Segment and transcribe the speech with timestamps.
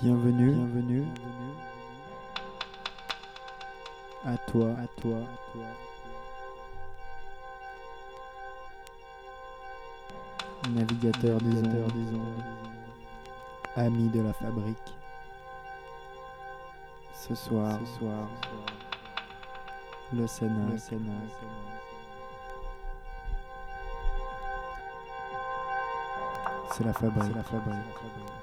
[0.00, 1.06] Bienvenue, bienvenue
[4.24, 5.64] à toi, à toi, à toi.
[10.70, 12.44] Navigateur des ondes, des ondes,
[13.74, 14.94] ami de la fabrique.
[17.12, 18.28] Ce soir, ce soir,
[20.12, 21.10] le Sénat, le Sénat.
[26.70, 28.37] C'est la fabrique, la fabrique.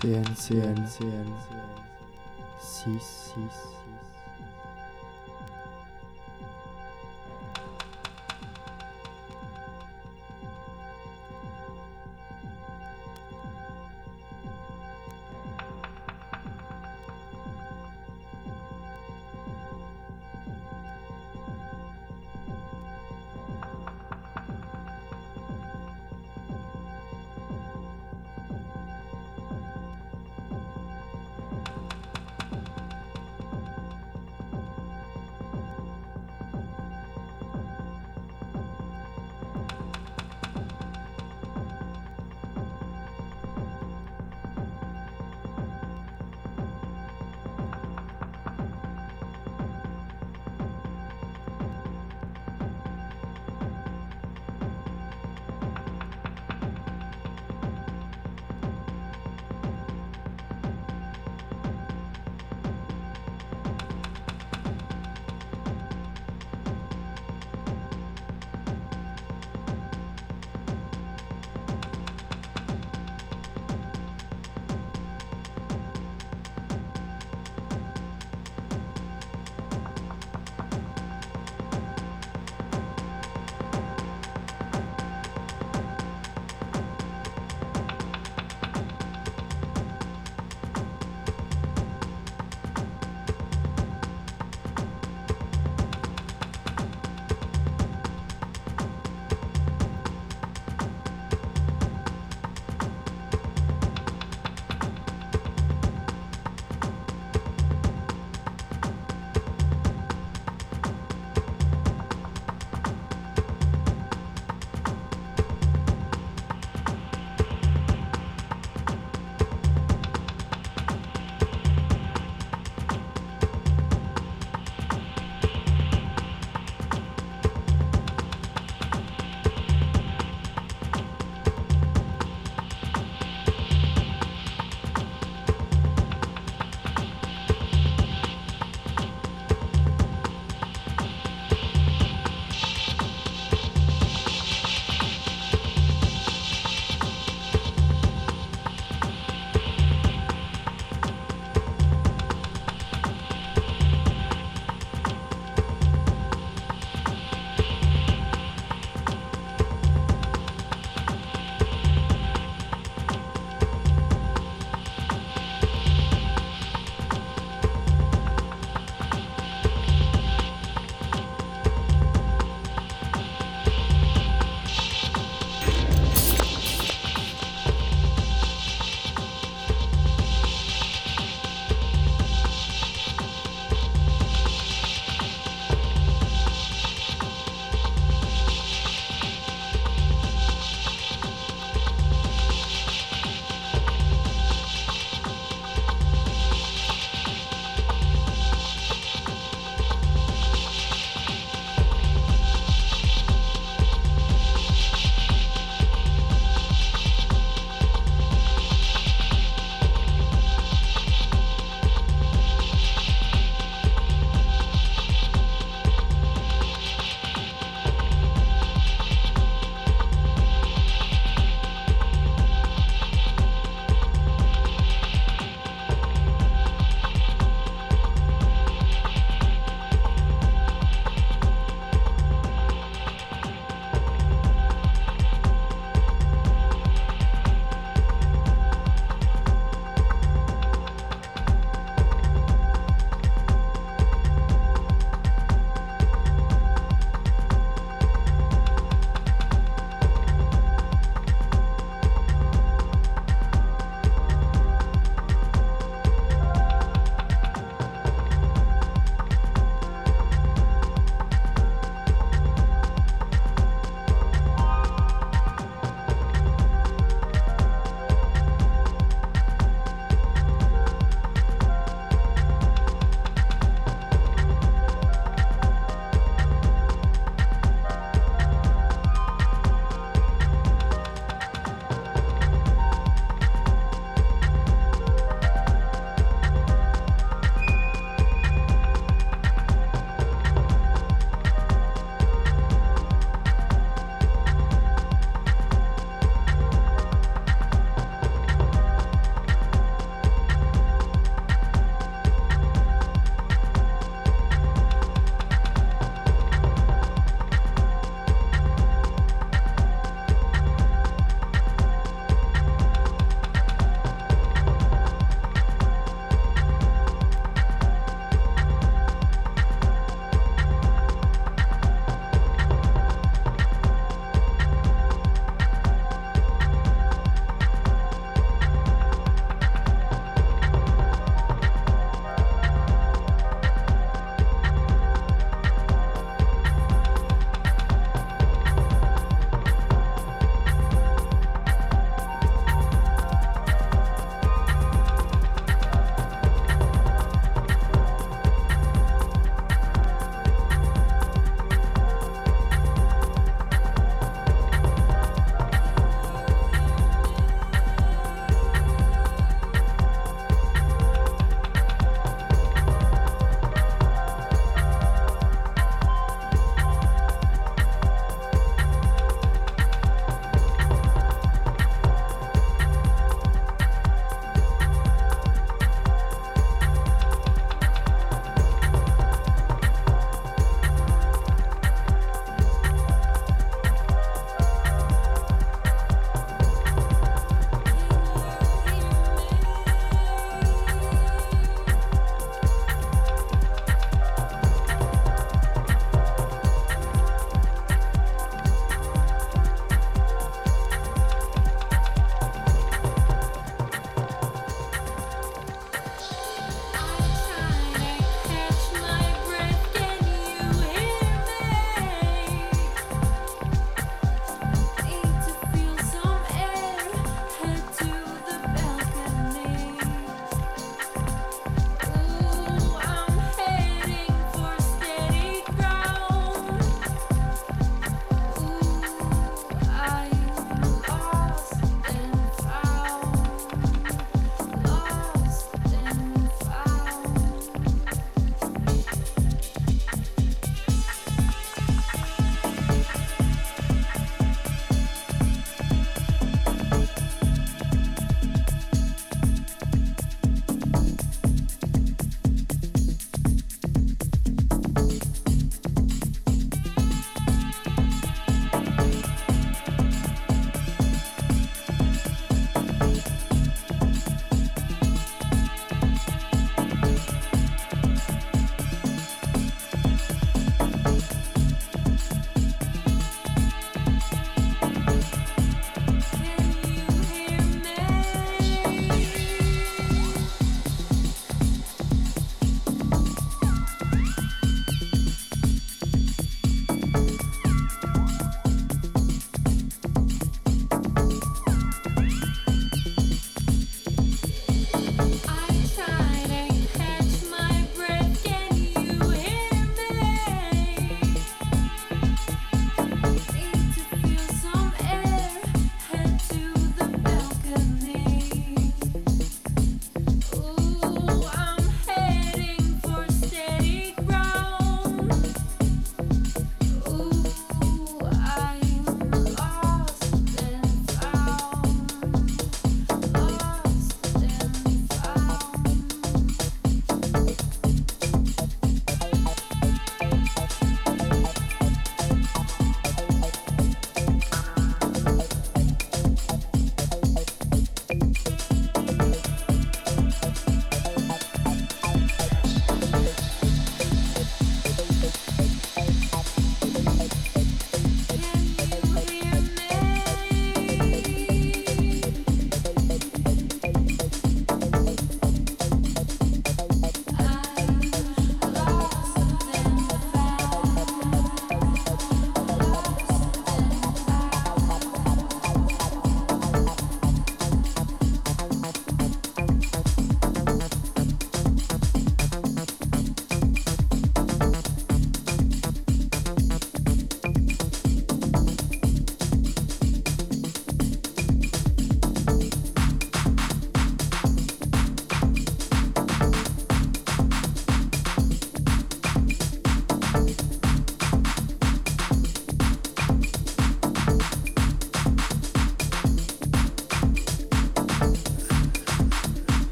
[0.00, 1.28] CN, CN, CN,
[2.58, 3.79] 6, 6,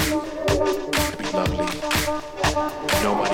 [0.00, 0.22] you,
[1.18, 1.66] be lovely.
[3.02, 3.31] You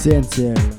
[0.07, 0.76] essentiel.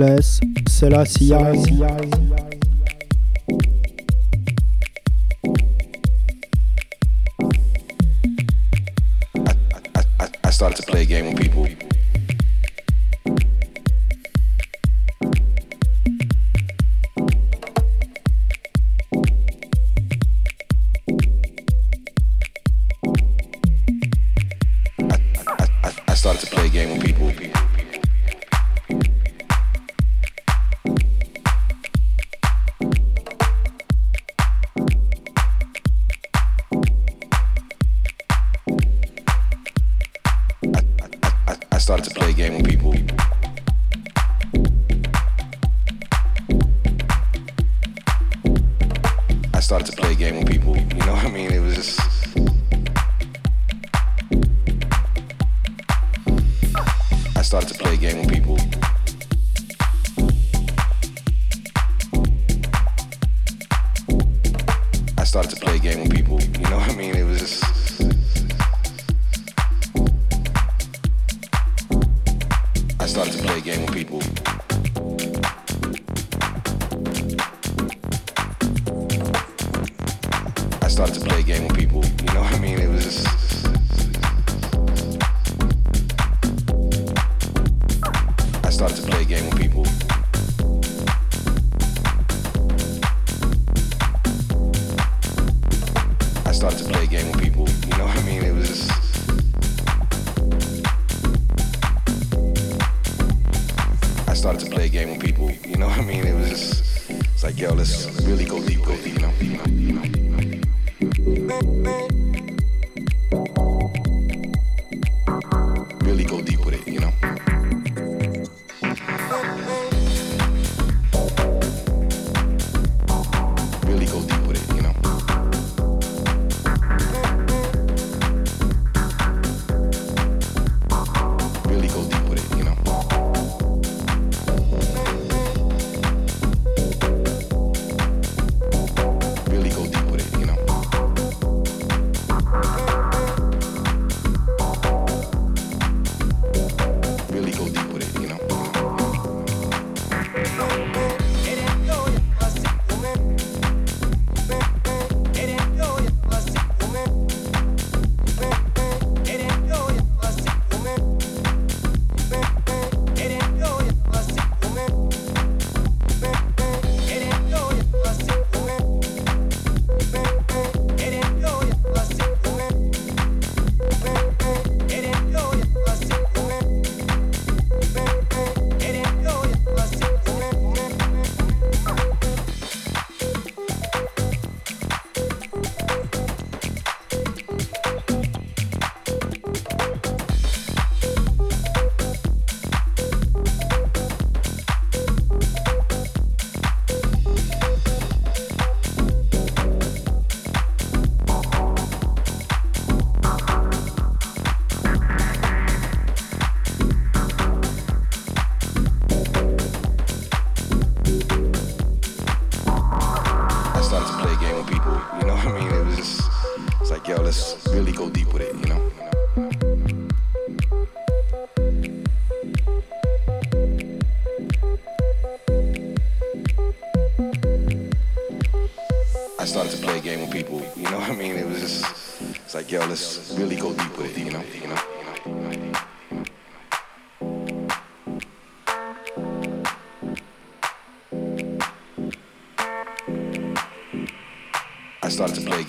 [0.00, 2.29] Bless Selassie.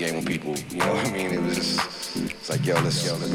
[0.01, 1.31] game with people, you know what I mean?
[1.31, 3.30] It was just, it's like, yo, let's, yo, let's.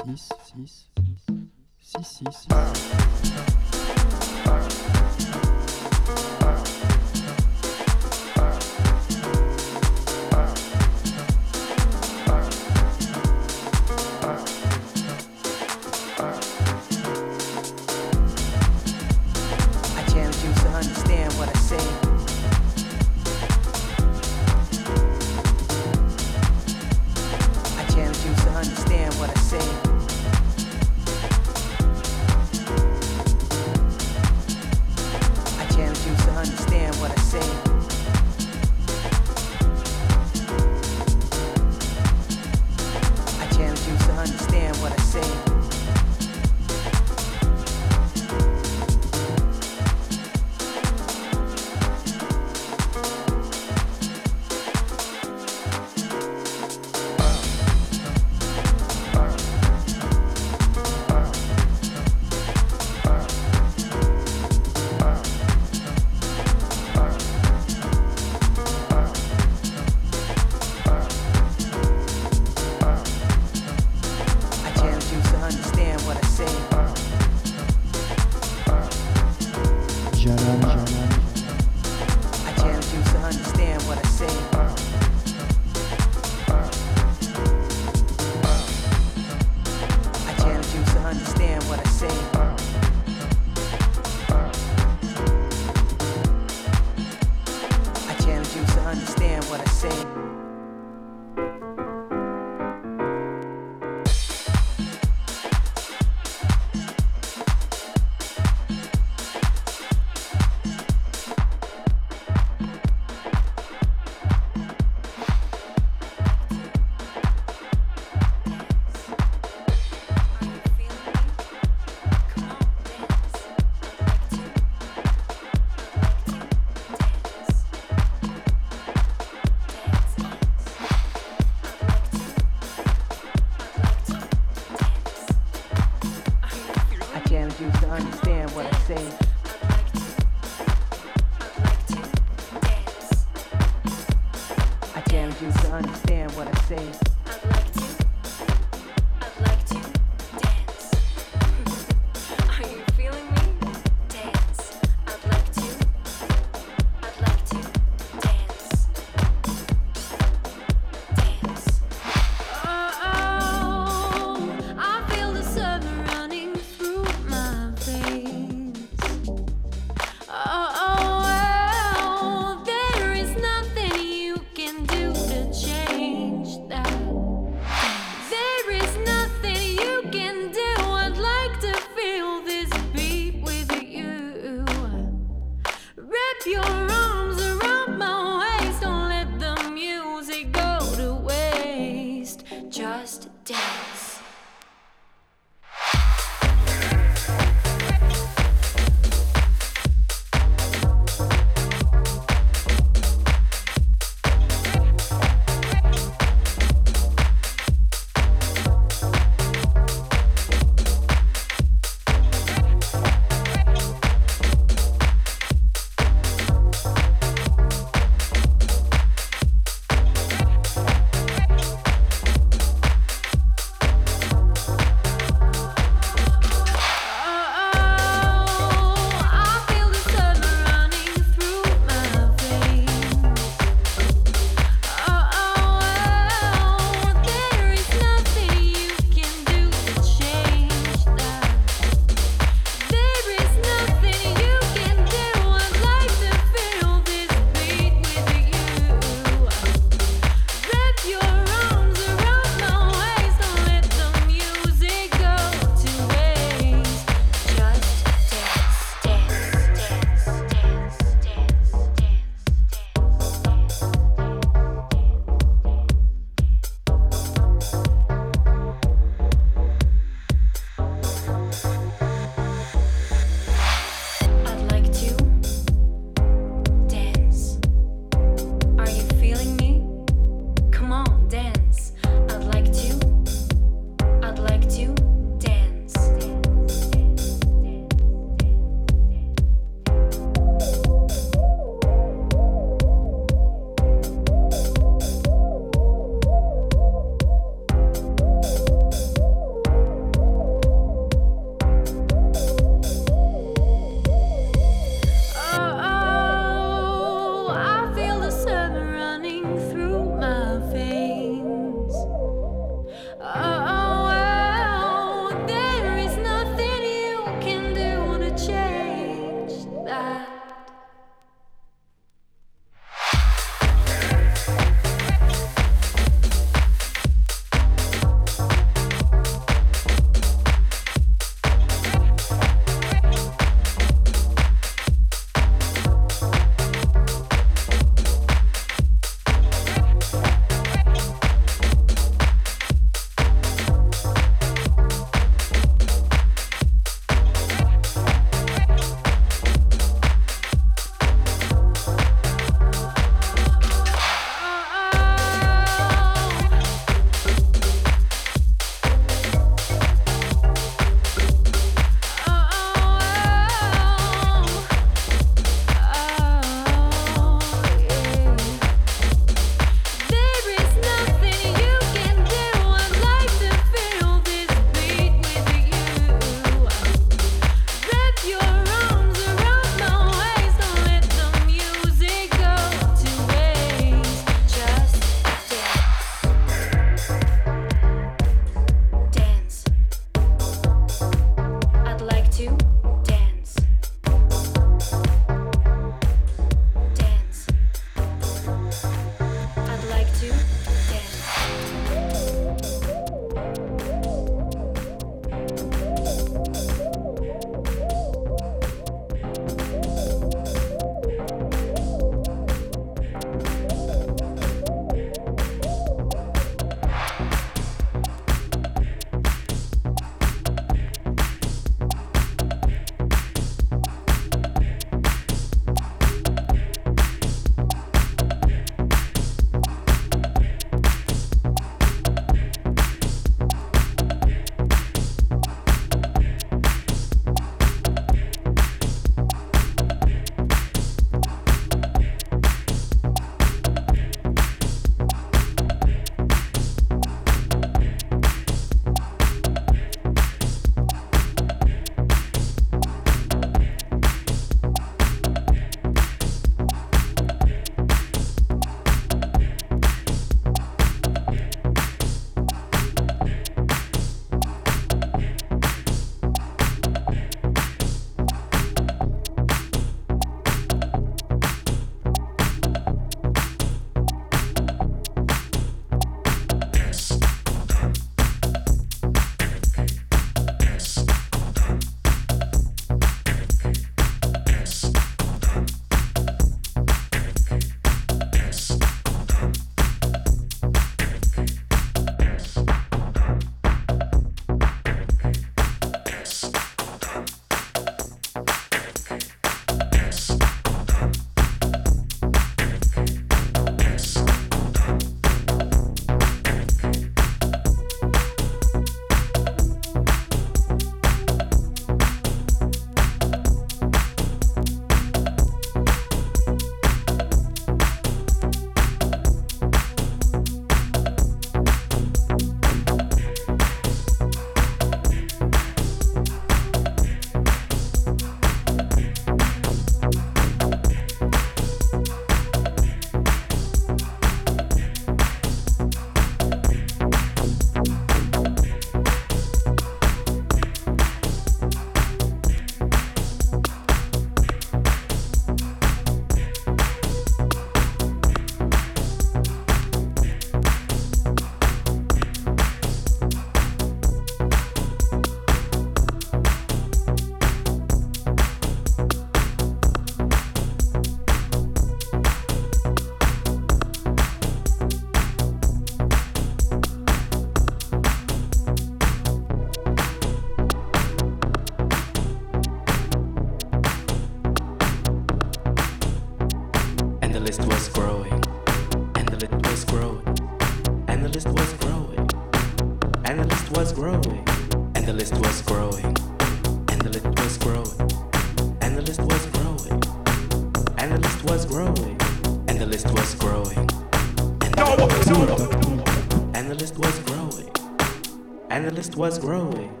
[599.21, 600.00] Was growing.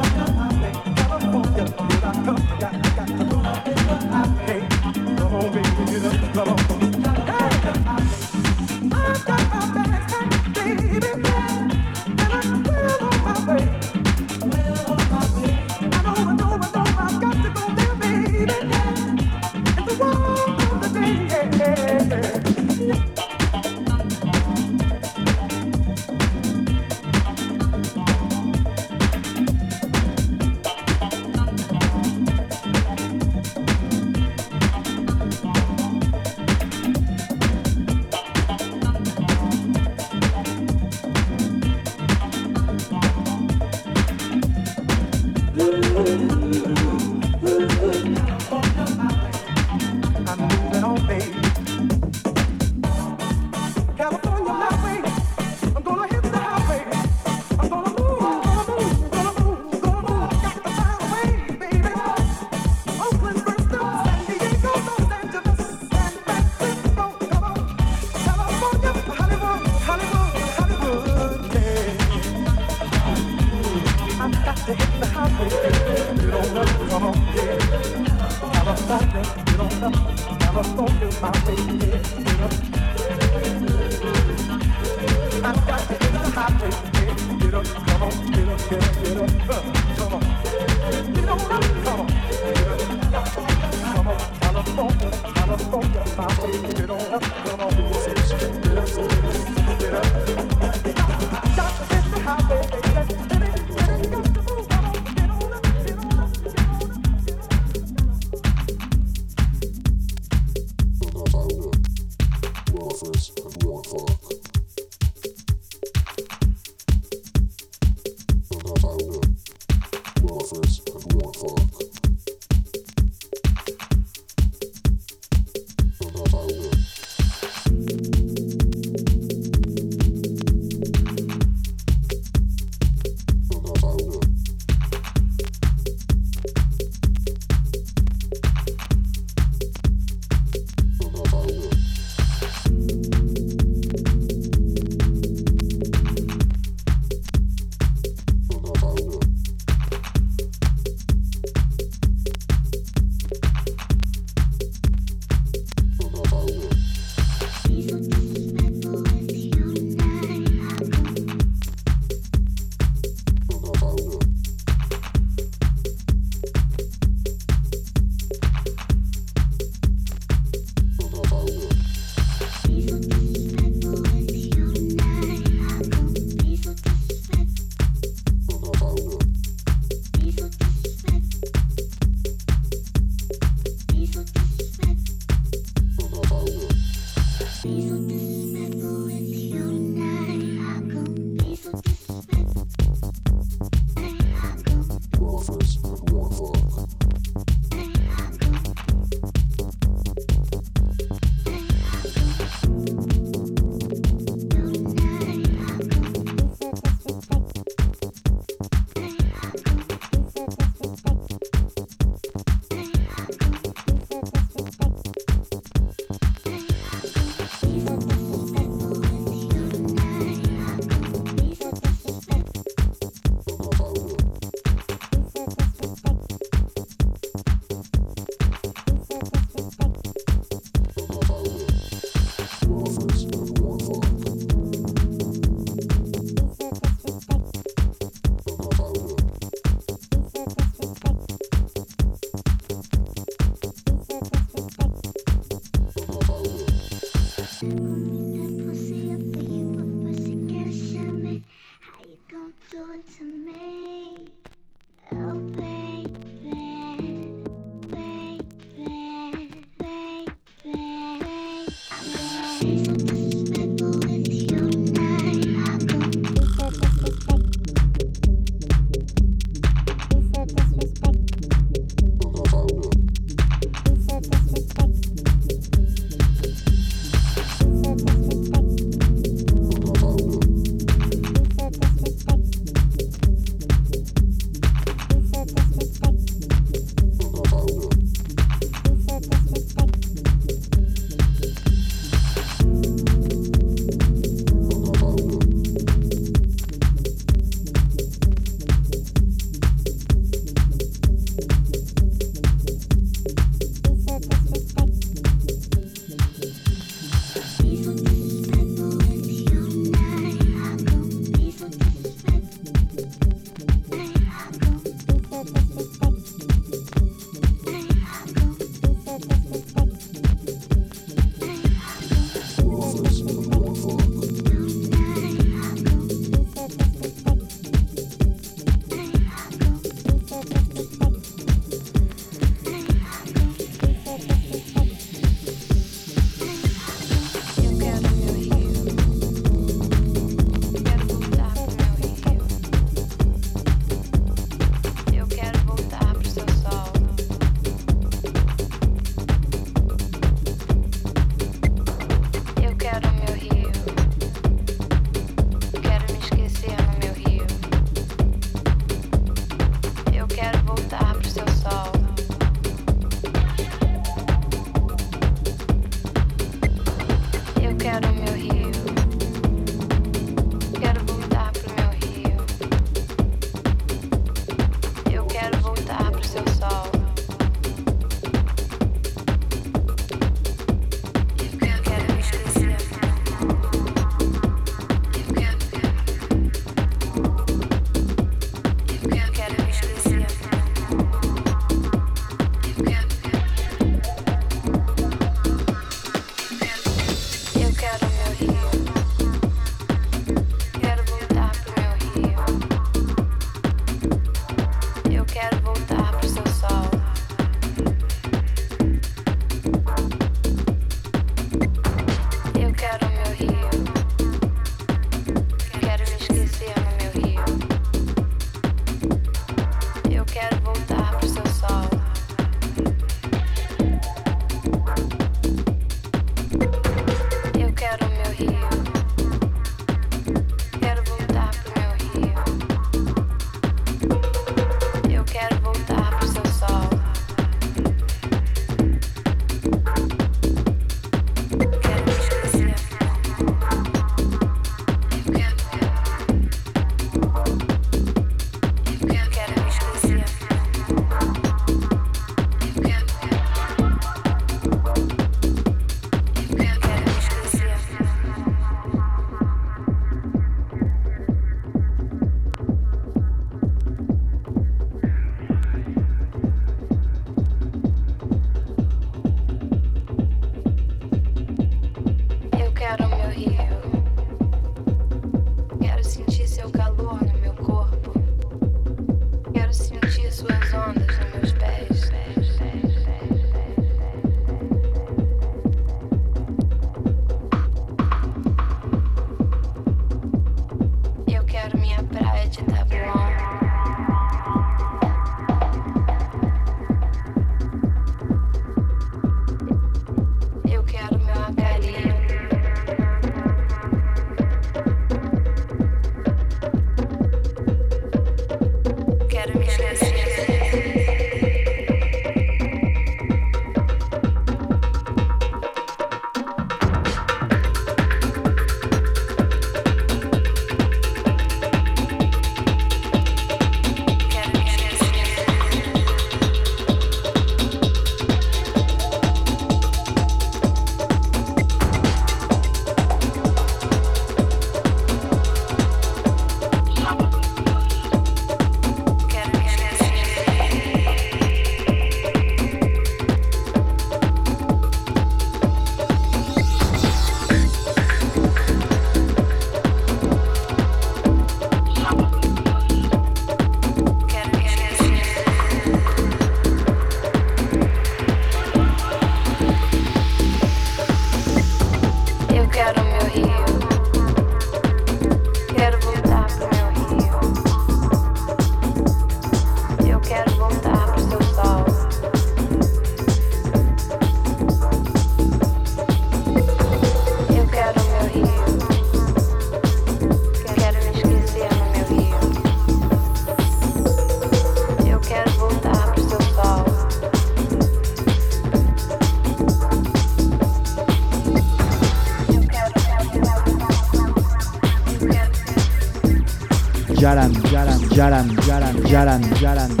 [598.21, 600.00] Jaran, Jaran, Jaran, Jaran.